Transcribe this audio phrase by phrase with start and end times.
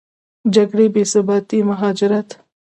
[0.53, 2.29] جګړې، بېثباتي، مهاجرت